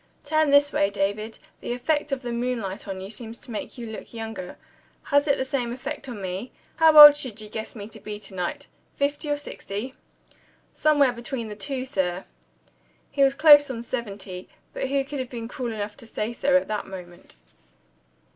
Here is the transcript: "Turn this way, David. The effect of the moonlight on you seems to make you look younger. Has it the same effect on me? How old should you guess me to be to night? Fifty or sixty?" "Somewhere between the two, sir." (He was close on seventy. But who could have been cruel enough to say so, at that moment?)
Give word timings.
"Turn 0.25 0.49
this 0.49 0.73
way, 0.73 0.89
David. 0.89 1.37
The 1.59 1.73
effect 1.73 2.11
of 2.11 2.23
the 2.23 2.31
moonlight 2.31 2.87
on 2.87 3.01
you 3.01 3.11
seems 3.11 3.39
to 3.41 3.51
make 3.51 3.77
you 3.77 3.85
look 3.85 4.15
younger. 4.15 4.57
Has 5.03 5.27
it 5.27 5.37
the 5.37 5.45
same 5.45 5.71
effect 5.71 6.09
on 6.09 6.19
me? 6.23 6.51
How 6.77 6.97
old 6.99 7.15
should 7.15 7.39
you 7.39 7.47
guess 7.49 7.75
me 7.75 7.87
to 7.89 7.99
be 7.99 8.17
to 8.21 8.33
night? 8.33 8.65
Fifty 8.95 9.29
or 9.29 9.37
sixty?" 9.37 9.93
"Somewhere 10.73 11.13
between 11.13 11.49
the 11.49 11.55
two, 11.55 11.85
sir." 11.85 12.25
(He 13.11 13.21
was 13.21 13.35
close 13.35 13.69
on 13.69 13.83
seventy. 13.83 14.49
But 14.73 14.89
who 14.89 15.05
could 15.05 15.19
have 15.19 15.29
been 15.29 15.47
cruel 15.47 15.71
enough 15.71 15.95
to 15.97 16.07
say 16.07 16.33
so, 16.33 16.57
at 16.57 16.67
that 16.67 16.87
moment?) 16.87 17.35